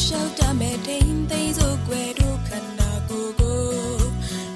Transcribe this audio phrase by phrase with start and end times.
[0.00, 3.60] လိုက်လျှောက်တမဲ့တိမ်သိမ်းစို့ွယ်တို့ခန္ဓာကိုယ်ကို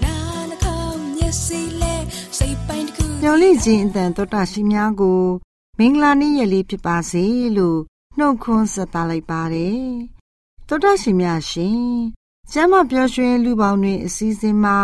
[0.03, 0.17] နာ
[0.51, 1.95] နှကောင်းမျက်စိလဲ
[2.39, 5.23] စိတ်ပိုင်းတစ်ခုညော်လိခြင်းအတန်တော်တာရှိများကို
[5.79, 7.25] မင်္ဂလာနေ့ရက်လေးဖြစ်ပါစေ
[7.57, 7.79] လို့
[8.19, 9.85] နှုတ်ခွန်းဆက်သလိုက်ပါတယ်
[10.69, 11.85] တော်တာရှိများရှင်
[12.53, 14.79] ကျမ်းမပြောရွှင်လူပေါင်းတွင်အစည်းအဝေးမှာ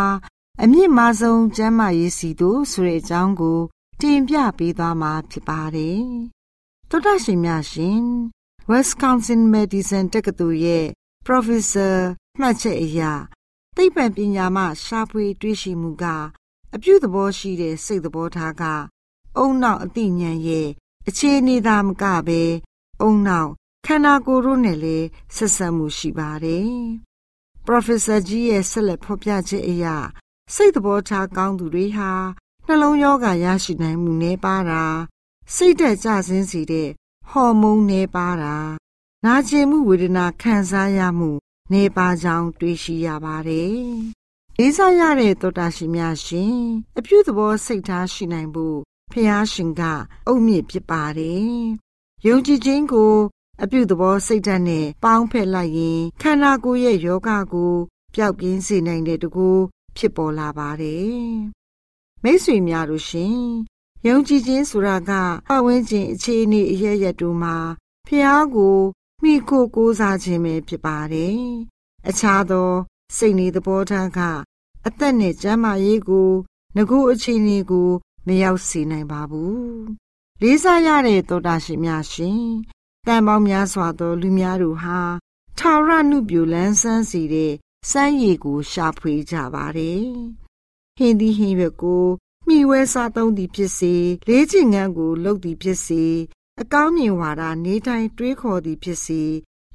[0.63, 3.59] အမြင့်မားဆုံးကျမ်းမာရေးစီတို့ဆိုတဲ့အကြောင်းကို
[4.01, 6.03] တင်ပြပေးသွားမှာဖြစ်ပါတယ်
[6.89, 8.05] တော်တာရှိများရှင်
[8.71, 10.85] Wisconsin Medicine တက္ကသိုလ်ရဲ့
[11.27, 11.95] Professor
[12.39, 13.01] မှတ်ချက်အရ
[13.75, 16.05] သိပ္ပံပညာမှရှာဖွေတွေ့ရှိမှုက
[16.75, 18.63] အပြုသဘောရှိတဲ့စိတ်သဘောထားက
[19.37, 20.67] အုံနောက်အသိဉာဏ်ရဲ့
[21.07, 22.41] အခြေအနေသာမကပဲ
[23.01, 23.51] အုံနောက်
[23.85, 26.71] ခန္ဓာကိုယ်တို့နဲ့လည်းဆက်ဆက်မှုရှိပါတယ်။
[27.67, 29.85] Professor ကြီးရဲ့ဆက်လက်ဖော်ပြချက်အရ
[30.53, 32.11] စိတ်သဘောထားကောင်းသူတွေဟာ
[32.67, 34.83] နှလုံးရောဂါရရှိနိုင်မှုနည်းပါးတာ
[35.55, 36.89] စိတ်သက်ကြဆင်းစေတဲ့
[37.35, 38.57] ဟော်မုန်းနေပါတာ
[39.25, 41.31] နာကျင်မှုဝေဒနာခံစားရမှု
[41.73, 43.75] နေပါကြောင်းတွေ့ရှိရပါတယ်။
[44.57, 46.57] လေးစားရတဲ့သောတာရှင်များရှင်
[46.97, 48.77] အပြုသဘောစိတ်ထားရှိနိုင်ဖို့
[49.11, 49.81] ဖះရှင်က
[50.27, 51.55] အုတ်မြစ်ဖြစ်ပါတယ်။
[52.27, 53.15] ယုံကြည်ခြင်းကို
[53.63, 57.73] အပြုသဘောစိတ်ဓာတ်နဲ့ပေါင်းဖက်လိုက်ရင်ခန္ဓာကိုယ်ရဲ့ယောဂကို
[58.15, 59.49] ပျောက်ကင်းစေနိုင်တဲ့တကူ
[59.97, 61.21] ဖြစ်ပေါ်လာပါတယ်။
[62.23, 63.41] မိတ်ဆွေများတို့ရှင်
[64.07, 65.11] ယုံကြည်ခြင်းဆိုတာက
[65.47, 67.55] ပတ်ဝန်းကျင်အခြေအနေအရရက်တို့မှာ
[68.07, 68.77] ဖះကို
[69.23, 71.39] မိခိုကိုးစားခြင်းပဲဖြစ်ပါတယ်။
[72.09, 72.71] အခြားသော
[73.15, 74.19] စိတ်နေသဘောထားက
[74.85, 76.29] အသက်နဲ့ကျန်းမာရေးကို
[76.75, 77.89] ငကိုအခြေအနေကို
[78.27, 79.61] မရောက်စေနိုင်ပါဘူး။
[80.41, 82.43] လေးစားရတဲ့သောတာရှင်များရှင်
[83.07, 84.99] တန်ပေါင်းများစွာသောလူများတို့ဟာ
[85.57, 87.53] ထာဝရနုပြိုလန်းဆန်းစီတဲ့
[87.89, 90.03] စမ်းရည်ကိုရှာဖွေကြပါတယ်။
[90.97, 92.05] ဟင်းသီးဟင်းရွက်ကို
[92.51, 93.93] မိဝဲစားသုံးသည်ဖြစ်စေ
[94.27, 96.03] လေးချင်ငန်းကိုလှုပ်သည်ဖြစ်စေ
[96.61, 99.21] အကောင်းမြင်ဝါဒနေတိုင်းတွေးခေါ်သည်ဖြစ်စေ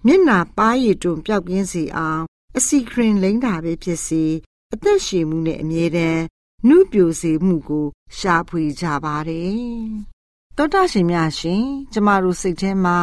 [0.06, 2.22] မျက်နာပါးရည်တွန်ပြောက်ပြင်းစေအောင်
[2.56, 4.24] အစီခရင်လိမ့်တာပဲဖြစ်စေ
[4.72, 6.22] အသက်ရှည်မှုနဲ့အမြဲတမ်း
[6.68, 7.86] နှုပြိုစေမှုကို
[8.18, 9.60] ရှာဖွေကြပါတယ်။
[10.56, 12.98] တောတာရှင်များရှင်ကျမတို့စိတ်ထဲမှာ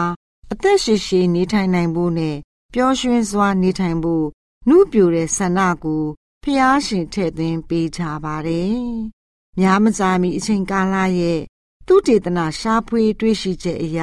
[0.51, 2.37] အသက်ရှည်ရှည်နေထိုင်နိုင်ဖို့နဲ့
[2.73, 4.25] ပျော်ရွှင်စွာနေထိုင်ဖို့
[4.67, 6.03] နှုပြိုတဲ့ဆန္ဒကို
[6.43, 8.79] ဖျားရှင်ထည့်သွင်းပေးကြပါတယ်။
[9.59, 11.39] များမကြာမီအချိန်ကာလရဲ့
[11.87, 13.99] သူတေသနာရှားဖွေတွေးရှိချက်အရ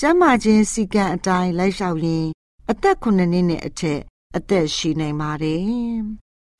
[0.00, 2.26] ကျမ်းမာခြင်းစီကံအတိုင်းလိုက်လျှောက်ရင်
[2.70, 4.00] အသက်9နှစ်နဲ့အထက်
[4.36, 5.62] အသက်ရှိနိုင်ပါတယ်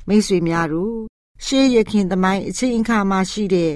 [0.09, 0.97] မိတ်ဆွေများတို့
[1.45, 3.73] ရှေးရခင်သမိုင်းအချိန်အခါမှာရှိတဲ့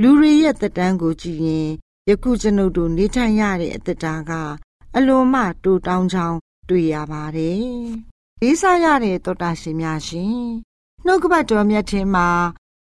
[0.00, 1.68] လူတွေရဲ့တက်တန်းကိုကြည့်ရင်
[2.08, 4.32] ယခုကျွန်ုပ်တို့နေထိုင်ရတဲ့အသက်တာက
[4.96, 7.62] အလွန်မှတိုးတောင်းချောင်းတွေ့ရပါတယ်
[8.40, 10.40] လေးစားရတဲ့တောတာရှင်များရှင်
[11.04, 12.28] နှုတ်ကပတ်တော်မြတ်ထင်မှာ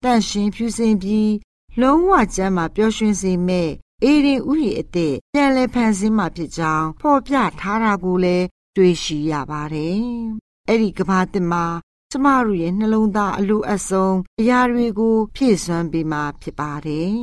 [0.06, 1.34] တန့်ရှင်ဖြူစင်ပြီး
[1.81, 3.69] လုံးဝကျမ်းမာပျော်ရွှင်စေမဲ့
[4.04, 10.00] အေရင်ဥယျာဉ်အသက်ပြန်လည်ဖန်ဆင်းမှဖြစ်ကြောင်းဖော်ပြထားတာကိုလည်းတွေ့ရှိရပါတယ်။
[10.68, 11.66] အဲ့ဒီကဘာတစ်မှာ
[12.12, 17.13] ကျမတို့ရဲ့နှလုံးသားအလိုအဆုံးအရာတွေကိုဖြည့်စွမ်းပေးမှဖြစ်ပါတယ်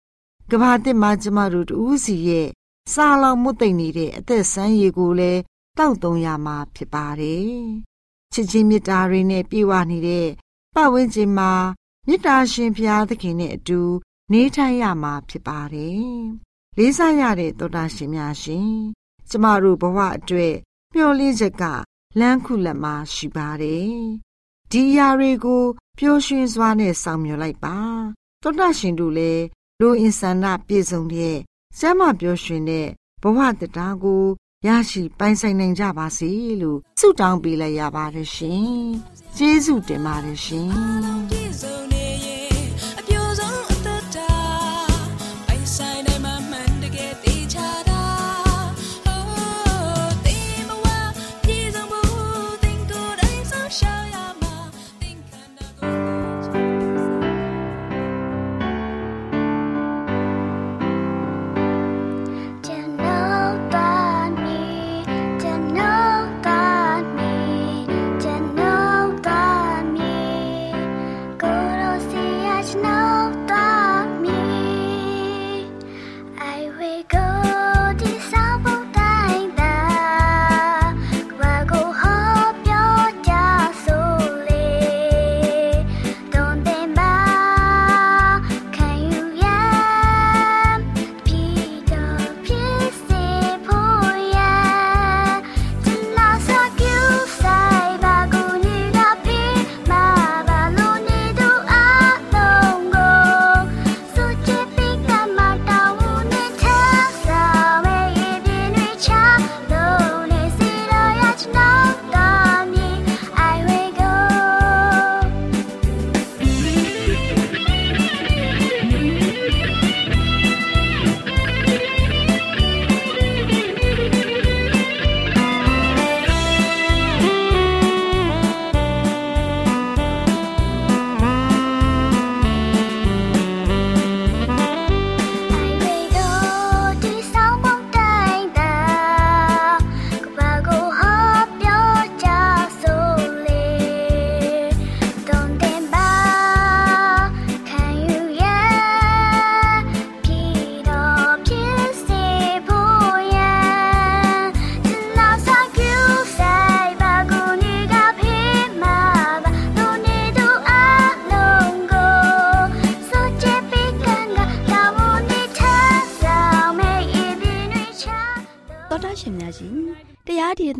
[0.50, 2.48] ။ကဘာတစ်မှာကျမတို့တူးစီရဲ့
[2.92, 5.40] စာလောင်မှုသိမ့်နေတဲ့အသက်ဆန်းရည်ကိုလည်း
[5.78, 7.50] တောက်သုံးရမှာဖြစ်ပါတယ်။
[8.32, 10.28] ချစ်ချင်းမေတ္တာတွေနဲ့ပြည့်ဝနေတဲ့
[10.74, 11.52] ပတ်ဝန်းကျင်မှာ
[12.08, 13.80] မေတ္တာရှင်ဘုရားသခင်နဲ့အတူ
[14.32, 16.10] နေထိုင်ရမှာဖြစ်ပါတယ်။
[16.76, 18.70] လေးစားရတဲ့သောတာရှင်များရှင်။
[19.28, 20.54] ကျမတို့ဘဝအတွက်
[20.94, 21.64] မျှော်လင့်ချက်က
[22.18, 23.94] လမ်းခုလက်မှာရှိပါတယ်။
[24.70, 25.64] ဒီအရာတွေကို
[25.98, 27.76] ပျော်ရွှင်စွာနဲ့ဆောင်မြော်လိုက်ပါ။
[28.42, 29.44] သောတာရှင်တို့လည်း
[29.80, 31.36] လူအင်ဆန္ဒပြည့်စုံတဲ့
[31.78, 32.88] စမ်းမပျော်ရွှင်တဲ့
[33.22, 34.24] ဘဝတရားကို
[34.66, 36.30] ရရှိပိုင်ဆိုင်နိုင်ကြပါစေ
[36.62, 38.70] လို့ဆုတောင်းပေးလိုက်ရပါတယ်ရှင်။
[39.36, 40.70] ကျေးဇူးတင်ပါတယ်ရှင်။။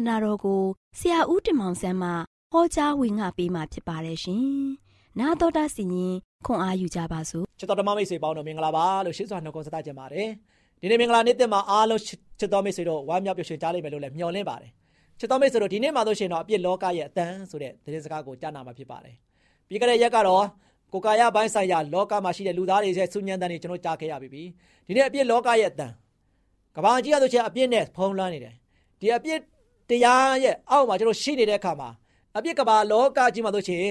[0.09, 0.63] နာတော်ကို
[0.99, 2.11] ဆရာဦးတင်မောင်ဆန်းမှ
[2.53, 4.45] ဟောကြားဝင်ငါပေးมาဖြစ်ပါတယ်ရှင်။
[5.21, 6.15] နာတော်တာစီရင်
[6.47, 10.29] ခွန်အားယူကြပါစို့။ချစ်တော်ဓမ္မမိတ်ဆွေပေါင်းတို့မင်္ဂလာပါလို့ရှင်းစွာနှုတ်ခွန်းဆက်ကြပါတယ်။
[10.81, 14.71] ဒီနေ့မင်္ဂလာနေ့တင်မှာအားလုံးချစ်တော်မိတ်ဆွေတို့ဝမ်းမြောက်ပျော်ရွှင်ကြလိမ့်မယ်လို့လည်းမျှော်လင့်ပါတယ်။
[15.19, 19.15] ချစ်တော်မိတ်ဆွေတို့ဒီနေ့မှာဆိုရှင်တော့အပြစ်လောကရဲ့အတန်းဆိုတဲ့သတင်းစကားကိုကြားနာမှာဖြစ်ပါတယ်။
[19.69, 20.45] ပြီးကြတဲ့ရက်ကတော့
[20.93, 24.43] ကိုကာယဘိုင်းဆိုင်ရာလောကမှာရှိတဲ့လူသားတွေရဲ့ဆုညံတန်တွေကျွန်တော်ကြားခဲ့ရပြီ။
[24.87, 25.95] ဒီနေ့အပြစ်လောကရဲ့အတန်း
[26.77, 28.55] ကဘာကြီးရဆိုချင်အပြစ်နဲ့ဖုံးလွှမ်းနေတယ်
[29.01, 29.41] ဒီအပြစ်
[29.91, 31.89] တရားရဲ့အောက်မှာကျွန်တော်ရှိနေတဲ့အခါမှာ
[32.37, 33.85] အပြစ်ကဘာလောကကြီးမှာဆိုချင်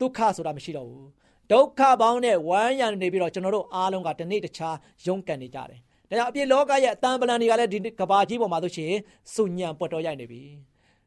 [0.00, 1.08] ဒုက္ခဆိုတာမရှိတော့ဘူး
[1.50, 5.78] ဒုက္ခပေါင်းနဲ့ဝမ်းရံနေပြီးတော့ကျွန်တော်တို့အားလုံးကတနေ့တခြားရုန်းကန်နေကြတယ်
[6.10, 8.92] ဒါကြောင့်အပြစ်လောကရဲ့အတန်ပလန်တွေကလည်းဒီကဘာကြီးပေါ်မှာဆိုရှင်
[9.34, 10.42] စုညံပွက်တော်ရိုက်နေပြီ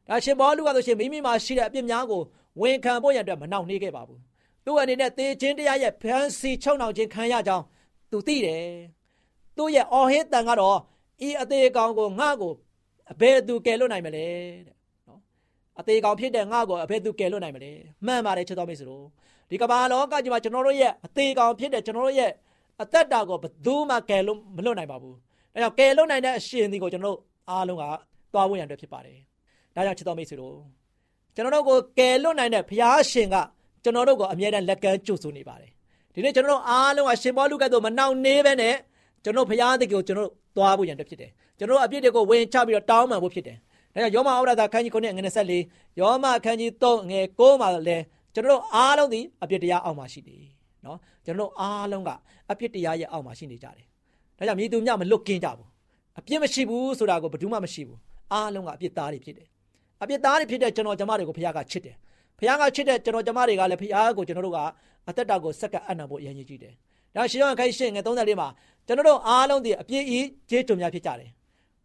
[0.08, 2.22] ဒါရှင်ဘောလူကဆိုရှင်မိမိမှာရှိတဲ့အပြစ်များကို
[2.60, 4.20] ဝန်ခံဖို့ရန်အတွက်မနှောင့်နှေးခဲ့ပါဘူး
[4.64, 7.64] သူ့အနေနဲ့သေခြင်းတရားရဲ့ဖန်စီချုံနှောင်ခြင်းခံရကြောင်း
[8.10, 8.64] သူသိတယ်
[9.56, 10.78] သူ့ရဲ့အော်ဟစ်တန်ကတော့
[11.28, 12.52] ဤအသေးကောင်ကိုငါ့ကို
[13.12, 14.26] အဘယ်သူကယ်လွတ်နိုင်မလဲ
[14.66, 14.74] တဲ့
[15.08, 15.20] နော်
[15.80, 17.72] အသေးကောင်ဖြစ်တဲ့ငါ့ကိုအဘယ်သူကယ်လွတ်နိုင်မလဲ
[18.06, 19.04] မှန်ပါတယ်ချစ်တော်မိတ်ဆွေတို့
[19.50, 22.30] ဒီကမ္ဘာလောကကြီးမှာကျွန်တော်တို့ရဲ့အသေးကောင်ဖြစ်တဲ့ကျွန်တော်တို့ရဲ့
[22.82, 25.16] အသက်တာကိုဘယ်သူမှကယ်လို့မလွတ်နိုင်ပါဘူး
[25.52, 27.18] ဒါကြောင့်ကယ်လွတ်နိုင်တဲ့အရှင်ဒီကိုကျွန်တော်တို့
[27.50, 27.84] အားလုံးက
[28.32, 29.18] သွားဖို့ရန်အတွက်ဖြစ်ပါတယ်
[29.74, 30.56] ဒါကြောင့်ချစ်တော်မိတ်ဆွေတို့
[31.34, 33.36] ကျွန်တော်တို့ကိုကယ်လွတ်နိုင်တဲ့ဘုရားရှင်က
[33.84, 35.70] ကျွန်တော်တို့ကိုအမြဲတမ်းလက်ကမ်းကြိုဆိုနေပါတယ်
[36.14, 38.74] ဒီနေ့ကျွန်တော်တို့အားလုံးကရှင်ဘောလူကဲ့သို့မနှောင့်နှေးပဲနဲ့
[39.24, 43.56] ကျွန်တော်ဘုရားသခင်ကိုကျွန်တော်တို့သွားဖို့ရန်အတွက်ဖြစ်တယ် ကျွန်တော်တို့အပြစ်တွေကိုဝင်ချပြီးတော့တောင်းပန်ဖို့ဖြစ်တယ်
[43.94, 45.22] ဒါဒါကြောင့်ယောမဩရဒခန်းကြီး9ငွေ
[45.58, 50.40] 24ယောမခန်းကြီး3ငွေ6မှာလည်းကျွန်တော်တို့အားလုံးဒီအပြစ်တရားအောက်မှာရှိတယ်
[50.84, 52.10] နော်ကျွန်တော်တို့အားလုံးက
[52.50, 53.86] အပြစ်တရားရဲ့အောက်မှာရှိနေကြတယ်
[54.38, 55.68] ဒါကြောင့်မြည်သူမြမလွတ်ကင်းကြဘူး
[56.18, 57.98] အပြစ်မရှိဘူးဆိုတာကိုဘယ်သူမှမရှိဘူး
[58.32, 59.48] အားလုံးကအပြစ်သားတွေဖြစ်တယ်
[60.02, 61.96] အပြစ်သားတွေဖြစ်တဲ့ကျွန်တော်ကျမတွေကိုဘုရားကချစ်တယ်
[62.38, 64.58] ဘုရားကချစ်တဲ့ကျွန်တော်ကျမတွေကလည်းဘုရားကိုကျွန်တော်တို့က
[65.08, 66.74] အသက်တာကိုစက္ကပ်အံ့နံဖို့အရင်ကြီးတယ်
[67.14, 68.48] ဒါရှင်ယောဟန်ခိုင်းရှင်ငယ်34မှာ
[68.86, 70.12] ကျွန်တော်တို့အားလုံးဒီအပြည့်အ
[70.50, 71.30] ကျေးကြုံများဖြစ်ကြတယ်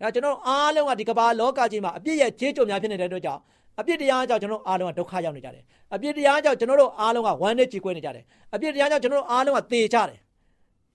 [0.01, 3.41] ဒါကျွန်တော်အားလုံးကဒီကမ္ဘာလောကကြီးမှာအပြည့်ရဲ့ကျေးကြုံများဖြစ်နေတဲ့အတွက်ကြောင့်
[3.79, 10.17] အပြစ်တရားကြောင့်ကျွန်တော်အားလုံးကဒုက္ခရောက်နေကြတယ်အပြစ်တရားကြောင့်ကျွန်တော်တို့အားလုံးကဝမ်းနဲ့ကြေကွဲနေကြတယ်အပြစ်တရားကြောင့်ကျွန်တော်တို့အားလုံးကသေကြတယ်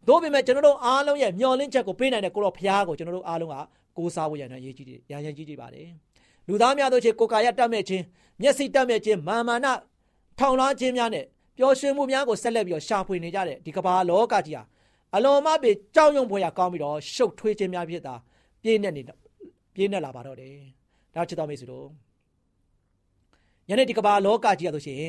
[0.09, 3.55] တို့ပေမဲ့ကျွန်တော်တို့အားလုံးရဲ့မျှော်လင့်ချက်ကိုပေးနိုင်တဲ့ကိုတော့ဖရားကိုကျွန်တော်တို့အားလုံးက
[3.97, 5.89] ကိုးစားဖို့ရတဲ့ရေးကြီးတယ်ရန်ရန်ကြီးကြီးပါတယ်
[6.49, 8.05] လူသားများတို့ချေကိုကာယတတ်မဲ့ခြင်း
[8.43, 9.67] မျက်စိတတ်မဲ့ခြင်းမာမာန
[10.39, 11.25] ထောင်လွှားခြင်းများနဲ့
[11.59, 14.63] ပျော်ရွှင်မှုများကိုဆက်လက်ပြီးတော့ရှာဖွေနေကြတဲ့ဒီကမ္ဘာလောကကြီးဟာ
[15.15, 18.15] အလွန်မှပေကြောက်ရွံ့ဖွယ်ရကောင်းပြီးတော့ရှုပ်ထွေးခြင်းများဖြစ်တာ
[18.67, 19.03] ပြည့်နေနေ
[19.75, 20.55] ပြည့်နေလာပါတော့တယ်
[21.15, 21.87] ဒါချစ်တော်မိတ်ဆွေတို့
[23.69, 25.03] ယနေ့ဒီကမ္ဘာလောကကြီးရဆိုရှင်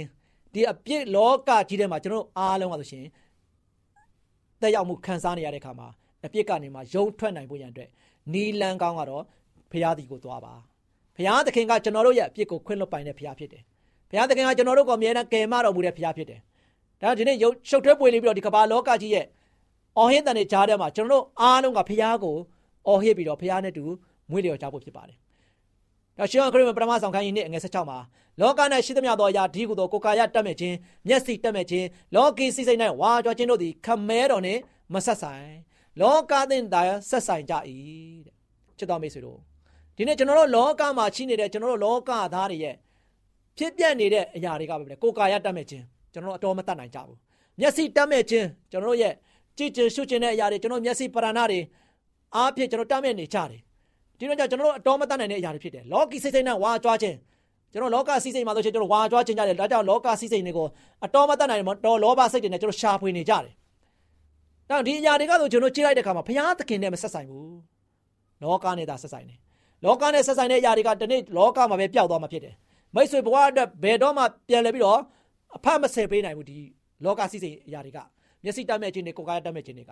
[0.54, 3.06] ဒီအပြစ်လောကကြီးထဲမှာကျွန်တော်အားလုံးကဆိုရှင်
[4.62, 5.88] တက်ရောက်မှုခံစားနေရတဲ့အခါမှာ
[6.26, 7.90] အပြစ်ကနေမှယုံထွက်နိုင်ဖို့ရန်အတွက်
[8.34, 9.24] နီလန်းကောင်းကတော့
[9.72, 10.54] ဖရာဒီကိုသွားပါ
[11.16, 13.64] ဖရာသခင်ကကျွန်တော်တို့ရဲ့အပြစ်ကိုခွင့်လွှတ်ပိုင်တဲ့ဖရာဖြစ်တယ်
[14.10, 16.40] ဘုရားသခင်ကကျွန်တော်တို့ကိုအမြဲတမ်းကယ်မတော်မူတဲ့ဘုရားဖြစ်တယ်။
[17.02, 19.26] ဒါဒီနေ့ရုပ်ရှုပ်ထွေးပွေလေးပြီးတော့ဒီကမ္ဘာလောကကြီးရဲ့
[19.98, 22.36] အော်ဟစ်တန်တဲ့ကြားထဲမှာကျွန်တော်တို့အားလုံးကဘုရားကို
[22.88, 23.84] အော်ဟစ်ပြီးတော့ဘုရားနဲ့တူ
[24.32, 25.18] မွေးလျော်ကြဖို့ဖြစ်ပါတယ်။
[26.18, 28.00] ဒါရှင်ခရစ်ဝင်ပထမဆောင်ခန်းကြီးနဲ့ငွေ16မှာ
[28.40, 30.76] လောက၌ရှိသမျှသောအရာဒီဟုသောကိုယ်ကာယတတ်မဲ့ခြင်း
[31.08, 34.60] မျက်စိတတ်မဲ့ခြင်းလောကီစိစိတ်၌ဝါကြွားခြင်းတို့သည်ခမဲတော်နှင့်
[34.94, 35.48] မဆက်ဆိုင်
[36.02, 37.54] လောကသင်သာဆက်ဆိုင်ကြ၏
[38.26, 38.36] တဲ့
[38.78, 39.40] ချစ်တော်မိတ်ဆွေတို့
[39.96, 42.76] ဒီနေ့ကျွန်တော်တို့လောကမှာရှိနေတဲ့ကျွန်တော်တို့လောကသားတွေရဲ့
[43.58, 47.18] ဖြစ်ပြနေတဲ့အရာတွေကပဲကိုယ်ကာယတတ်မဲ့ခြင်းကျွန်တော်တို့အတော်မတတ်နိုင်ကြဘူး
[47.60, 49.14] မျက်စိတတ်မဲ့ခြင်းကျွန်တော်တို့ရဲ့
[49.58, 51.60] ကြည်ကျင်ရှုခြင်းတဲ့အရာတွေကျွန်တော်မျက်စိပရဏတွေ
[52.38, 53.62] အားဖြင့်ကျွန်တော်တတ်မဲ့နေကြတယ်
[54.20, 57.18] ဒီတော့ကျွန်တော်တို့အတော်မတတ်နိုင်တဲ့အရာတွေဖြစ်တယ်လောကီစိတ်စိတ်နဲ့ဝါကြွားခြင်း
[57.72, 60.68] ကျွန်တော်လောကစီးစိတ်မှာဆိုရှင်ကျွန်တော်ဝါကြွားခြင်းကြတယ်ဒါကြောင့်လောကစီးစိတ်တွေကို
[61.06, 63.54] အတော်မတတ်နိုင်တော့လောဘစိတ်တွေနဲ့ကျွန်တော်ရှာဖွေနေကြတယ်။
[64.70, 67.52] ဒါဒီအရာတွေကဆိုကျွန်တော်ကြည့်လိုက်တဲ့အခါမှာဘုရားသခင်နဲ့မဆက်ဆိုင်ဘူး။
[68.42, 69.40] လောကနဲ့သာဆက်ဆိုင်တယ်။
[69.84, 72.56] လောကနဲ့ဆက်ဆိုင်တဲ့အရာတွေကဒီနေ့လောကမှာပဲပျောက်သွားမှာဖြစ်တယ်
[72.96, 75.00] မိတ်ဆွေဘဝအတွက်ဘယ်တော့မှပြန်လဲပြီးတော့
[75.56, 76.60] အဖတ်မဆယ်ပေးနိုင်ဘူးဒီ
[77.04, 78.00] လောကစီစိအရာတွေက
[78.44, 79.92] မျက်စိတတ်မဲ့ခြင်းတွေကိုယ်ကာယတတ်မဲ့ခြင်းတွေက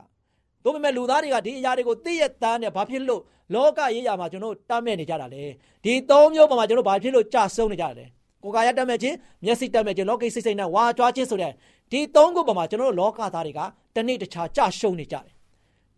[0.66, 3.22] တို့ပေမဲ့လူသားတွေကဒီအရာတွေကိုသိရသားနဲ့ဘာဖြစ်လို့
[3.54, 5.44] လောကရေးရာမှာကျွန်တော်တတ်မဲ့နေကြတာလဲ
[5.84, 8.06] ဒီသုံးမျိုးပေါ်မှာကျွန်တော်ဘာဖြစ်လို့ကြဆုံးနေကြတာလဲ
[8.44, 11.52] ကိုယ်ကာယတတ်မဲ့ခြင်းမျက်စိတတ်မဲ့ခြင်းလောကိစိတ်စိတ်နဲ့ဝါကြွားခြင်းဆိုတဲ့
[11.92, 13.60] ဒီသုံးခုပေါ်မှာကျွန်တော်လောကသားတွေက
[13.96, 15.36] တနေ့တခြားကြရှုံးနေကြတယ်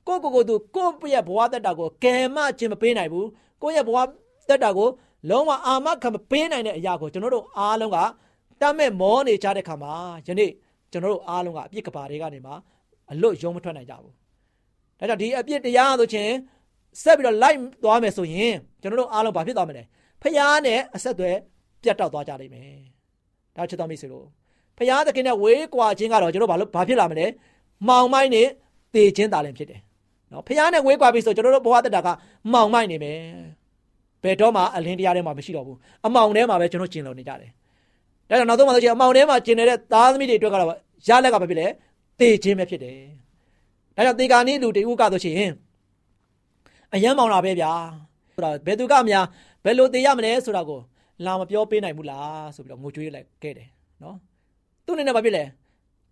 [0.08, 3.28] ကိုကိုကိုသူကိုယ့်ရဲ့ဘဝတက်တာကိုကယ်မခြင်းမပေးနိုင်ဘူး
[3.62, 3.98] ကိုယ့်ရဲ့ဘဝ
[4.50, 4.88] တက်တာကို
[5.30, 7.98] လုံးဝအာမခံမပေးနိုင်တဲ့အရာကိုကျွန်တော်တို့အားလုံးက
[8.62, 9.94] တတ်မဲ့မောနေကြတဲ့ခါမှာ
[10.28, 10.52] ယနေ့
[10.92, 12.52] ကျွန်တော်တို့အားလုံးကအပြစ်ကဘာတွေကနေမှ
[13.12, 14.14] အလွတ်ရုံမထွက်နိုင်ကြဘူး။
[15.00, 16.34] ဒါကြောင့်ဒီအပြစ်တရားဆိုခြင်း
[17.04, 19.84] ဆက်ပြီးတော့လိုက်သွားမယ်ဆိုရင်ကျွန်တော်တို့အားလုံးဘာဖြစ်သွားမလဲ။
[20.22, 21.36] ဖျားနဲ့အဆက်အသွယ်
[21.84, 22.78] ပြတ်တောက်သွားကြလိမ့်မယ်။
[23.56, 24.26] ဒါချစ်တော်မိတ်ဆွေတို့
[24.78, 27.26] ဖျားသခင်နဲ့ဝေးကွာခြင်းကတော့ကျွန်တော်ဘာလို့ဘာဖြစ်လာမလဲ။
[27.88, 28.48] မှောင်မိုင်းနဲ့
[28.94, 29.80] တေခြင်းတာလည်းဖြစ်တယ်။
[30.32, 32.08] နော်ဖျားနဲ့ဝေးကွာပြီဆိုကျွန်တော်တို့ဘဝတက်တာက
[32.52, 33.20] မှောင်မိုင်းနေမယ်။
[34.24, 37.50] ဘယ်တော့မှအလင်းတရားထဲမှာမရှိတော့ဘူးအမောင်ထဲမှာပဲကျွန်တော်ကျင်လုံနေကြတယ်
[38.30, 40.70] ဒါကြောင့်နောက်ဆုံးမှဆိုချင်အမောင်ထဲမှာကျင်နေတဲ့သားသမီးတွေအတွက်ကတော့
[41.08, 41.68] ရလက်ကဘာဖြစ်လဲ
[42.20, 42.98] တေခြင်းပဲဖြစ်တယ်
[43.98, 45.52] ဒါကြောင့်တေကာနီးလူတေဥကဆိုရှင်
[46.94, 47.72] အယမ်းမောင်တာပဲဗျာ
[48.34, 49.26] ဆိုတာဘယ်သူကများ
[49.64, 50.80] ဘယ်လိုတေရမလဲဆိုတာကို
[51.26, 53.70] လာမပြောပေးနိုင်ဘူးလားဆိုပြီးတော့ငိုကြွေးလိုက်ခဲ့တယ်
[54.04, 54.18] နော်
[54.86, 55.44] သူ့အနေနဲ့ဘာဖြစ်လဲ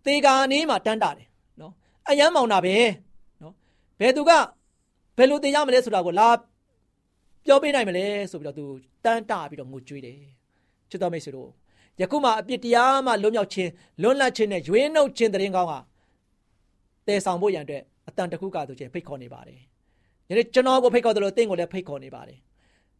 [0.04, 1.28] တေကာနီးမှာတန်းတာတယ်
[1.60, 1.72] နော်
[2.08, 2.74] အယမ်းမောင်တာပဲ
[3.42, 3.54] နော်
[4.00, 4.30] ဘယ်သူက
[5.16, 6.28] ဘယ်လိုတေရမလဲဆိုတာကိုလာ
[7.44, 8.64] ပြောပေးနိုင်မလဲဆိုပြီးတော့သူ
[9.04, 10.20] တန်းတာပြီးတော့ငိုကြွေးတယ်
[10.90, 11.50] ချစ်တော်မိတ်ဆွေတို့
[12.00, 13.70] ယခုမှအပြစ်တရားမှလွတ်မြောက်ခြင်း
[14.02, 15.74] လွတ်လပ်ခြင်းနဲ့ရွေးနှုတ်ခြင်းတရင်ကောင်းက
[17.06, 19.58] တည်ဆောင်ဖို့ရန်အတွက်အတန်တခုကဆိုခြင်းဖိတ်ခေါ်နေပါတယ်
[20.28, 22.38] ယနေ့ကျွန်တော်ကိုဖိတ်ခေါ်တယ်လို့တင့်ကိုလည်းဖိတ်ခေါ်နေပါတယ်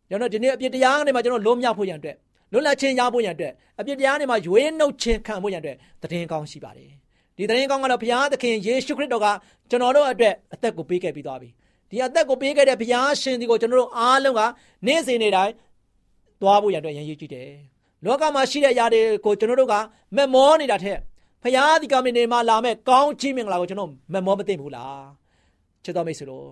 [0.09, 2.17] ကျွန်တော်ဒီနေ့အပြစ်တရားနဲ့မှကျွန်တော်လွတ်မြောက်ဖို့ရန်အတွက်
[2.53, 6.91] လွတ်လပ်ခြင်းရဖို့ရန်အတွက်အပြစ်တရားနဲ့မှရွေးနှုတ်ခြင်းခံဖို့ရန်အတွက်တရင်ကောင်းရှိပါတယ်
[7.37, 9.27] ဒီတရင်ကောင်းကတော့ဘုရားသခင်ယေရှုခရစ်တော်က
[9.71, 11.49] ကျွန်တော်တို့အတွက်အသက်ကိုပေးခဲ့ပြီးသွားပြီ
[11.91, 14.41] ဒီအသက်ကိုပေးခဲ့တဲ့ဘုရားရှင်ဒီကိုကျွန်တော်တို့အားလုံးက
[14.87, 15.53] နေ့စဉ်နေ့တိုင်း
[16.43, 17.51] သွားဖို့ရတဲ့ရန်ရည်ကြည့်တယ်။
[18.05, 19.75] လောကမှာရှိတဲ့ຢာတွေကိုကျွန်တော်တို့က
[20.17, 20.99] မက်မောနေတာထက်
[21.43, 25.00] ဘုရားဒီကမင်းနေမှာလာမဲ့ကောင်းချီးမင်္ဂလာကိုကျွန်တော်မက်မောမသိဘူးလား။
[25.85, 26.47] ချစ်တော်မိတ်ဆွေတို့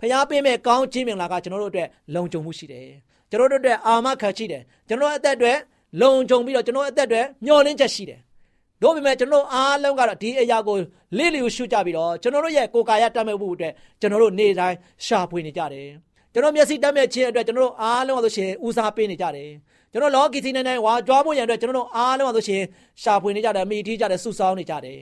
[0.00, 2.88] ဘုရားပေးမဲ့ကောင်းချီးမင်္ဂလာကကျွန်တော်တို့အတွက်လုံခြုံမှုရှိတယ်။
[3.30, 5.58] ကျွန်တော်တို့အတွက်အာမခံရှိတယ်။ကျွန်တော်အသက်အတွက်
[6.00, 8.20] လုံခြုံပြီးတော့ကျွန်တော်အသက်အတွက်မျှော်လင့်ချက်ရှိတယ်။
[8.82, 10.76] တို့ပေမဲ့ကျွန်တော်အားလုံးကတော့ဒီအရာကို
[11.18, 14.76] လိလျူရှုကြပြီးတော့ကျွန်တော်တို့ရဲ့ကိုယ်ကာယတတ်မဲ့မှုအတွက်ကျွန်တော်တို့နေ့တိုင်း
[15.06, 15.88] ရှာဖွေနေကြတယ်
[16.32, 19.50] ကျွန်တော်မျက်စိတတ်မဲ့ခြင်းအတွက်ကျွန်တော်တို့အားလုံးကဆိုရှင်ဦးစားပေးနေကြတယ်
[19.94, 22.62] ကျွန်တော်လောကီစီနေနေဝါကြွားဖို့ရန်အတွက်ကျွန်တော်တို့အားလုံးကဆိုရှင်
[23.02, 24.98] ရှာဖွေနေကြတယ်မိထီးကြတယ်စုဆောင်းနေကြတယ်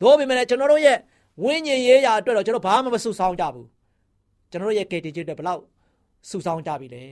[0.00, 0.98] တို့ပေမဲ့ကျွန်တော်တို့ရဲ့
[1.42, 3.66] ဝိညာဉ်ရေးရာအတွက်တော့ကျွန်တော်ဘာမှမစုဆောင်းကြဘူး
[4.50, 5.62] ကျွန်တော်တို့ရဲ့ကေတီချင်းအတွက်ဘလောက်
[6.30, 7.04] စုဆောင်းကြပြီလဲ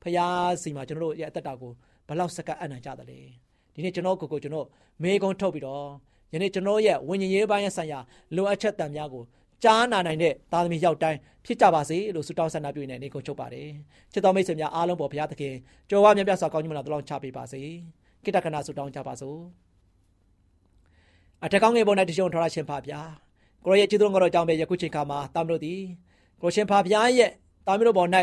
[0.00, 0.26] ဖဖရာ
[0.62, 1.72] စီမှာကျွန်တော်တို့ရဲ့အသက်တာကို
[2.06, 3.18] ဘယ်လောက်စက္ကန့်အနံ့ကြတယ်လဲ
[3.74, 4.66] ဒီနေ့ကျွန်တော်ကိုကိုကျွန်တော်
[5.02, 5.86] မေကုန်းထုတ်ပြီးတော့
[6.32, 7.98] ယနေ့ကျွန်တော်ရဲ့ဝิญဉ်ရေးပိုင်းရဲ့ဆိုင်ရာ
[8.36, 9.22] လိုအပ်ချက်တန်များကို
[9.62, 13.68] ကြားနာနိုင်တဲ့သားသမီးရောက်တိုင်း ဖြစ်ကြပါစေလို့ဆုတောင်းဆန္ဒပြုနေနေကုန်ချုပ်ပါတယ်
[14.12, 15.54] ချစ်တော်မိတ်ဆွေများအားလုံးပေါ်ဘုရားသခင်
[15.90, 17.60] ကြော်ဝါမြတ်ပြစွာကောင်းကြီးမလားတလောင်းချပေးပါစေ
[18.24, 19.38] ကိတ္တကနာဆုတောင်းကြပါစို့
[21.44, 23.00] အထက်ကောင်းငယ်ပေါ်၌တရှုံထော်ရရှင်ပါဗျာ
[23.64, 25.80] ကိုရရဲ့ကျေးဇူးတော်ကြောင့်ပဲယခုချိန်ခါမှာတာမလို့သည်
[26.42, 27.30] ကိုရှင်ပါဗျာရဲ့
[27.66, 28.08] တာမလို့ပေါ်၌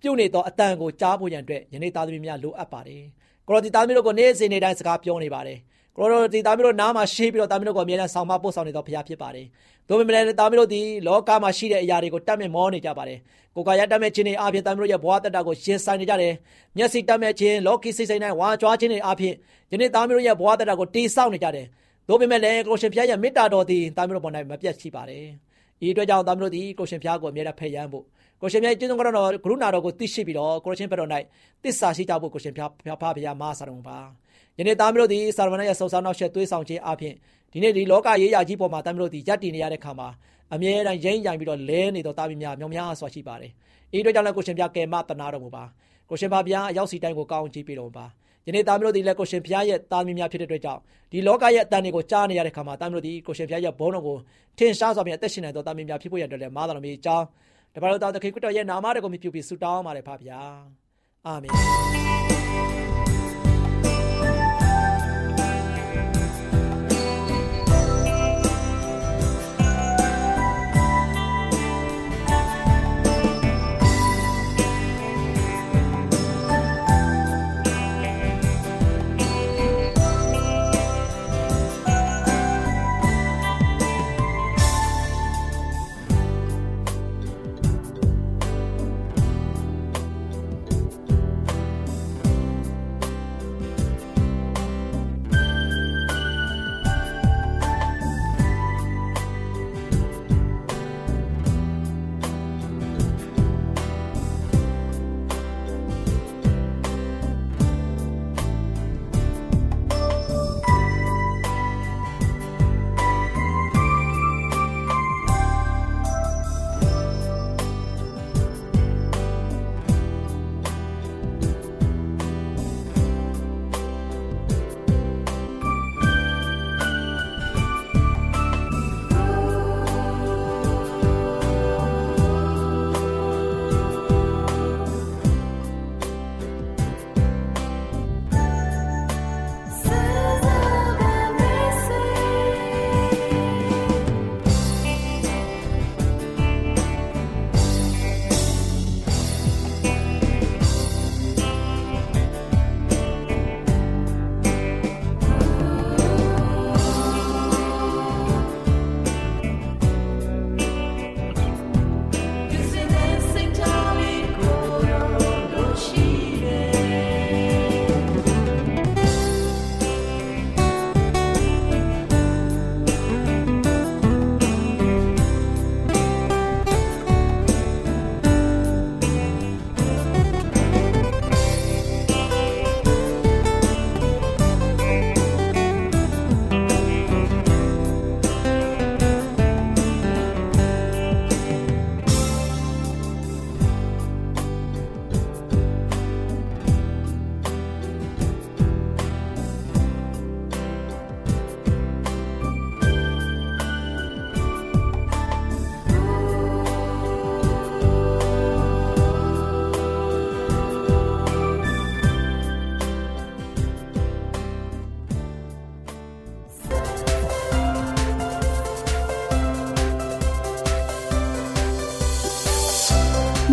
[0.00, 3.02] ပြုတ်နေသောအတန်ကိုကြားဖို့ရန်အတွက်ယနေ့သားသမီးများလိုအပ်ပါတယ်
[3.46, 5.58] ကိုရဒီသားသမီးတို့ကိုနေ့စဉ်နေ့တိုင်းစကားပြောနေပါတယ်
[5.96, 9.46] ကိုရောဒီသားမီးတို့နားမှာရှိပြီးတော့သားမီးတို့ကိုအမြဲတမ်းဆောင်မပို့ဆောင်နေတော့ဘုရားဖြစ်ပါတယ်။
[9.88, 13.18] ဒါပေမဲ့လည်းသားမီးတို့ဒီလောကမှာရှိတဲ့အရာတွေကိုတတ်မဲ့မောနေကြပါတယ်။
[13.54, 16.32] ကိုယ်ကရတတ်မဲ့ခြင်းတွေအပြင်သားမီးတို့ရဲ့ဘဝတတကိုရင်ဆိုင်နေကြတယ်။
[16.76, 19.34] မျက်စိတတ်မဲ့ခြင်းလောကီစိတ်ဆိုင်တိုင်းဝါကြွားခြင်းတွေအပြင်
[19.72, 21.66] ယနေ့သားမီးတို့ရဲ့ဘဝတတကိုတိဆောက်နေကြတယ်။
[22.08, 25.24] ဒါပေမဲ့လည်းကိုရှင်ဖျားရဲ့မေတ္တာတော်သည်သားမီးတို့ပေါ်၌မပြတ်ရှိပါတယ်။
[25.86, 28.04] ဤအတွက်ကြောင့်သားမီးတို့ဒီကိုရှင်ဖျားကိုအမြဲတမ်းဖယ်ရန်ဖို့
[28.40, 31.10] ကိုရှင်မြတ်ကျေးဇူးတော်တော်ကရုဏာတော်ကိုသိရှိပြီးတော့ကိုရှင်ဘက်တော်၌
[31.62, 33.98] တစ္ဆာရှိကြဖို့ကိုရှင်ဖျားဖျားဖဖျားမဆာတော်ပါ။
[34.58, 37.14] ယနေ့သားမျိုးတို့ဒီစာရမဏေရဲ့စုံစမ်းနောက်ဆက်သွေးဆောင်ခြင်းအပြင်
[37.52, 40.08] ဒီနေ့ဒီလောကရေးရာကြီးပေါ်မှာသားမျိုးတို့ဒီယက်တည်နေရတဲ့ခါမှာ
[40.54, 43.52] အမြဲတမ်းရိမ့်ရိုင်ပြီးတော့လဲနေတော့သားမီးများမြောင်များစွာရှိပါတယ်။
[43.96, 45.64] ဤတို့ကြောင့်လည်းကိုရှင်ပြကယ်မတနာတော်မူပါ။
[46.10, 48.06] ကိုရှင်ပါဗျာအရောက်စီတိုင်းကိုကောင်းကြည့်ပေးတော်မူပါ။
[48.46, 50.80] ယနေ့သားမျိုးတို့ဒီလည်းကိုရှင်ဖျားရဲ့သားမီးများဖြစ်တဲ့အတွက်ကြောင့်
[51.12, 54.16] ဒီလောကရဲ့အတန်တွေကိုကြားနေရတဲ့ခါမှာသားမျိုးတို့ဒီကိုရှင်ဖျားရဲ့ဘုန်းတော်ကို
[54.58, 57.26] ထင်ရှားစွာဖြင့်အသက်ရှင်နေသောသားမီးများဖြစ်ဖို့ရတဲ့လည်းမာတော်မီအကြောင်း
[57.74, 60.40] တပါတော်တော်သခင်ခရစ်တော်ရဲ့နာမတော်ကိုမြှုပ်ပြီးဆုတောင်းပါတယ်ဖပါဗျာ။
[61.26, 61.50] အာမင်။။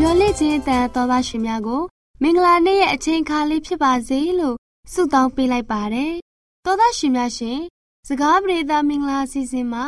[0.07, 1.81] မျော်လင့်ခြင်းတန်တော်သားရှင်များကို
[2.21, 4.57] မင်္ဂလာနေ့ရဲ့အချိန်အခါလေးဖြစ်ပါစေလို့
[4.91, 6.13] ဆုတောင်းပေးလိုက်ပါတယ်။
[6.65, 7.59] တော်သားရှင်များရှင်
[8.07, 9.85] စကားပြေသာမင်္ဂလာစီစဉ်မှာ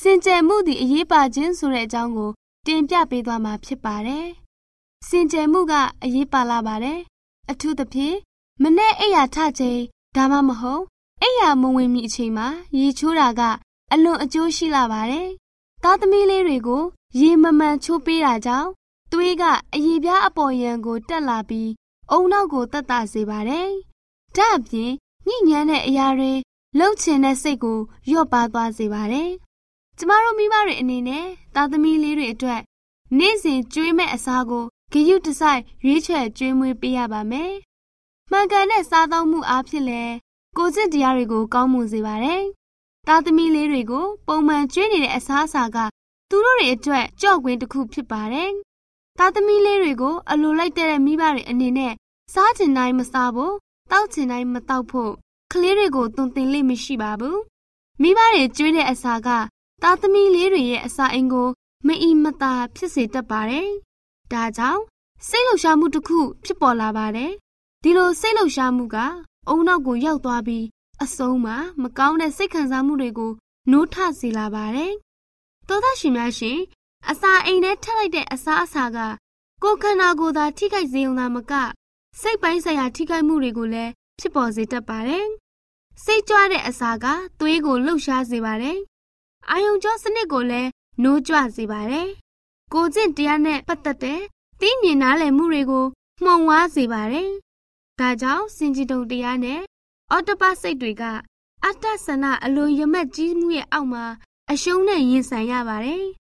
[0.00, 2.30] စင်ကြယ်မှုသည်အရေးပါခြင်းဆိုတဲ့အကြောင်းကို
[2.66, 4.26] တင်ပြပေးသွားမှာဖြစ်ပါတယ်။
[5.08, 5.72] စင်ကြယ်မှုက
[6.04, 7.00] အရေးပါလာပါတယ်။
[7.50, 8.16] အထူးသဖြင့်
[8.62, 9.80] မနေ့အိယာထချိန်
[10.16, 10.82] ဒါမှမဟုတ်
[11.22, 12.48] အိယာမဝင်မီအချိန်မှာ
[12.78, 13.42] ရေချိုးတာက
[13.92, 15.28] အလွန်အကျိုးရှိလာပါတယ်။
[15.82, 16.82] သားသမီးလေးတွေကို
[17.20, 18.70] ရေမမှန်ချိုးပေးတာကြောင့်
[19.12, 19.44] သွေးက
[19.74, 21.70] အရေပြားအပေါ်ယံကိုတက်လာပြီး
[22.10, 23.70] အုံနောက်ကိုတက်တာစေပါတယ်။
[24.36, 24.90] ဒါ့အပြင်
[25.26, 26.32] ညဉ့်ညမ်းတဲ့အရာတွေ
[26.78, 29.30] လှုပ်ချင်တဲ့စိတ်ကိုလျော့ပါသွားစေပါတယ်။
[29.98, 32.60] ကျမတို့မိဘတွေအနေနဲ့သားသမီးလေးတွေအတွက်
[33.18, 37.52] နေ့စဉ်ကျွေးမဲ့အစားကိုဂယုတစိုက်ရွေးချယ်ကျွေးမွေးပေးရပါမယ်။
[38.30, 40.14] မှန်ကန်တဲ့စားသောက်မှုအားဖြင့်လည်း
[40.56, 42.42] ကိုယ်စစ်တရားတွေကိုကောင်းမွန်စေပါတယ်။
[43.08, 45.78] သားသမီးလေးတွေကိုပုံမှန်ကျွေးနေတဲ့အစားအစာက
[46.30, 48.52] သူတို့တွေအတွက်ကြော့ကွင်းတစ်ခုဖြစ်ပါတယ်။
[49.24, 51.92] သားသမီးလေးတွေကိုအလိုလိုက်တဲ့မိဘတွေအနေနဲ့
[52.34, 53.54] စားချင်တိုင်းမစားဖို့
[53.90, 55.12] တောက်ချင်တိုင်းမတောက်ဖို့
[55.52, 57.38] ကလေးတွေကိုတုံတင်လိမ့်မရှိပါဘူး။
[58.02, 59.28] မိဘတွေကျွေးတဲ့အစာက
[59.82, 61.48] သားသမီးလေးတွေရဲ့အစာအိမ်ကို
[61.86, 63.68] မအီမသာဖြစ်စေတတ်ပါတယ်။
[64.32, 64.82] ဒါကြောင့်
[65.28, 67.32] စိတ်လှုပ်ရှားမှုတစ်ခုဖြစ်ပေါ်လာပါတယ်။
[67.82, 68.96] ဒီလိုစိတ်လှုပ်ရှားမှုက
[69.48, 70.64] အုံနောက်ကိုရောက်သွားပြီး
[71.02, 73.32] အဆုံးမှာမကောင်းတဲ့စိတ်ခံစားမှုတွေကို
[73.70, 74.92] နိုးထစေလာပါတယ်။
[75.68, 76.58] သောသားရှင်များရှင်
[77.10, 78.98] အစာအိမ်ထဲထပ်လိုက်တဲ့အစာအစာက
[79.62, 81.52] ကိုယ်ခန္ဓာကိုယ်သာထိခိုက်စေုံသာမက
[82.20, 85.26] စိတ်ပိုင်းဆိုင်ရာထိခိုက်မှုတွေကိုလည်းဖြစ်ပေါ်စေတတ်ပါတယ်။
[86.04, 87.06] စိတ်ကြွတဲ့အစာက
[87.40, 88.78] သွေးကိုလှုပ်ရှားစေပါတယ်။
[89.50, 90.70] အာယုံကြောစနစ်ကိုလည်း
[91.02, 92.08] နိုးကြွစေပါတယ်။
[92.74, 94.20] ကိုကျင့်တရားနဲ့ပတ်သက်တဲ့
[94.60, 95.86] သိမြင်နားလည်မှုတွေကို
[96.24, 97.30] မှုံဝါးစေပါတယ်။
[98.00, 99.60] ဒါကြောင့်စင်ကြည်တုံတရားနဲ့
[100.10, 101.02] အော်တပတ်စိတ်တွေက
[101.64, 104.04] အတ္တဆန္ဒအလိုရမက်ကြီးမှုရဲ့အောက်မှာ
[104.50, 106.04] အရှုံးနဲ့ရင်ဆိုင်ရပါတယ်။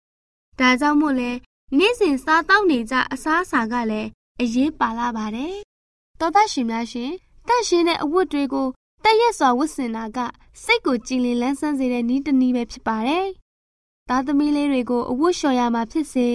[0.60, 1.32] ဒါကြောင့်မို့လဲ
[1.78, 4.10] နေ့စဉ်စားတောက်နေကြအစားအစာကလည်း
[4.42, 5.56] အရေးပါလာပါတယ်။
[6.20, 7.12] သောသားရှင်များရှင်
[7.48, 8.68] တန့်ရှင်းတဲ့အဝတ်တွေကို
[9.04, 10.20] တက်ရက်စွာဝတ်ဆင်တာက
[10.64, 13.26] စိတ်ကိုကြည်လင်လန်းဆန်းစေတဲ့နည်းတစ်နည်းပဲဖြစ်ပါတယ်။
[14.10, 16.28] သားသမီးလေးတွေကိုအဝတ်လျှော်ရမှာဖြစ်စေ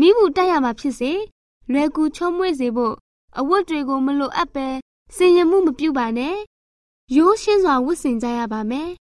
[0.00, 1.12] မိမှုတက်ရမှာဖြစ်စေ
[1.72, 2.94] လွယ်ကူချုံးမွေ့စေဖို့
[3.38, 4.68] အဝတ်တွေကိုမလိုအပ်ပဲ
[5.16, 6.36] စင်ရမှုမပြုပါနဲ့။
[7.16, 8.90] ရိုးရှင်းစွာဝတ်ဆင်ကြရပါမယ်။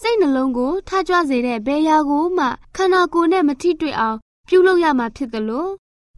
[0.00, 5.70] စိတ်နှလုံးကိုထကြွစေတဲ့ဘယ်ရာကိုမှခန္ဓာကိုယ်နဲ့မထိတွေ့အောင်ပြုလုပ်ရမှာဖြစ်တယ်လို့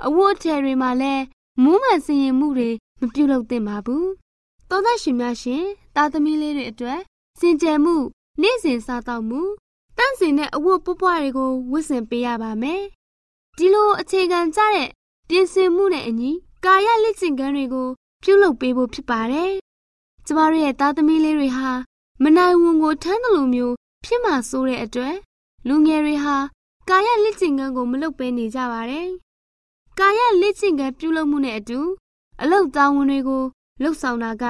[0.06, 1.22] အဝတ်အထည်တွေမှာလည်း
[1.62, 4.06] မူးမှန်စင်ရင်မှုတွေမပြုလုပ်သင့်ပါဘူး။
[4.68, 7.00] သောသားရှင်များရှင်သားသမီးလေးတွေအတွက်
[7.38, 7.96] စင်ကြယ်မှု
[8.42, 9.42] နေ့စဉ်စားတော့မှု
[9.98, 12.82] တန့်စင်တဲ့အဝတ်ပွပွားတွေကိုဝတ်ဆင်ပေးရပါမယ်။
[13.56, 14.88] ဒီလိုအခြေခံကြတဲ့
[15.28, 16.30] ပြင်ဆင်မှုနဲ့အညီ
[16.64, 17.88] ကာယလက်ကျင့်ကမ်းတွေကို
[18.22, 19.52] ပြုလုပ်ပေးဖို့ဖြစ်ပါတယ်။
[20.26, 21.70] ကျမတို့ရဲ့သားသမီးလေးတွေဟာ
[22.22, 23.74] မနိုင်ဝန်ကိုထမ်းတယ်လို့မျိုး
[24.04, 25.16] ဖြစ်မှဆိုတဲ့အတွက်
[25.68, 26.36] လူငယ်တွေဟာ
[26.88, 29.08] ကာယလက်ကျင့်ကမ်းကိုမလုပ်ပေးနေကြပါတယ်။
[29.98, 31.80] ကာယလက်ကျင့်ကမ်းပြုလုပ်မှုနဲ့အတူ
[32.42, 33.44] အလုတ်တာဝန်တွေကို
[33.82, 34.44] လှုပ်ဆောင်တာက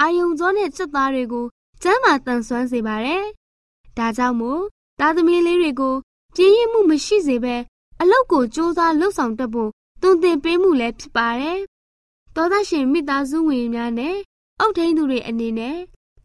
[0.00, 1.46] အာယုံကြောနဲ့စက်သားတွေကို
[1.82, 3.24] ကျမ်းမာတန်ဆွမ်းစေပါတယ်။
[3.98, 4.62] ဒါကြောင့်မို့
[5.00, 5.94] သားသမီးလေးတွေကို
[6.36, 7.56] ပြင်းရင်မှုမရှိစေဘဲ
[8.00, 9.70] အလုတ်ကိုစ조사လှုပ်ဆောင်တတ်ဖို့
[10.02, 11.58] တွင်တင်ပေးမှုလည်းဖြစ်ပါတယ်။
[12.34, 14.16] သောသားရှင်မိသားစုဝင်များနဲ့
[14.60, 15.78] အုတ်ထိန်သူတွေအနေနဲ့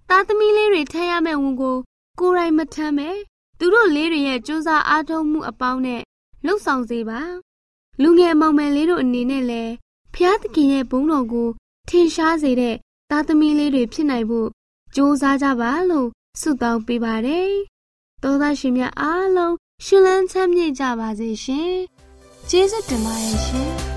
[0.10, 1.78] သားသမီးလေးတွေထမ်းရမယ့်ဝန်ကို
[2.20, 3.10] ကိုယ်တိုင်မထမ်းပဲ
[3.60, 6.02] သူတို့လေးတွေရဲ့စ조사အားထုတ်မှုအပေါင်းနဲ့
[6.46, 7.22] လှုပ်ဆောင်စေပါ။
[8.02, 9.74] လူငယ်မောင်မယ်လေးတို့အနေနဲ့လည်း
[10.14, 11.50] ဖျားသခင်ရဲ့ဘုန်းတော်ကို
[11.90, 12.76] ထင်ရှားစေတဲ့
[13.10, 14.50] သားသမီးလေးတွေဖြစ်နိုင်ဖို့
[14.96, 16.10] ကြိုးစားကြပါလို့
[16.42, 17.52] ဆုတောင်းပေးပါတယ်။
[18.24, 21.74] သောသားရှင်များအားလုံးရှင်လန်းချမ်းမြေ့ကြပါစေရှင်။
[22.50, 23.72] ကျေးဇူးတင်ပါတယ်ရှင်။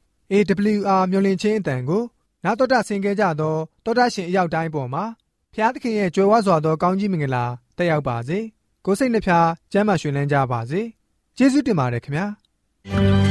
[0.31, 2.03] AWR မျော်လင့်ခြင်းအတန်ကို
[2.43, 3.35] နာတော်တာဆင် gay ကြတော့
[3.85, 5.03] တောတာရှင်အရောက်တိုင်းပေါ်မှာ
[5.53, 7.45] ဖျားသခင်ရဲ့ကြွယ်ဝစွာသောကောင်းကြီးမင်္ဂလာ
[7.77, 8.39] တက်ရောက်ပါစေ
[8.85, 10.81] ကိုစိတ်နှဖျားစမ်းမွှင်လန်းကြပါစေ
[11.37, 13.30] ကျေးဇူးတင်ပါတယ်ခင်ဗျာ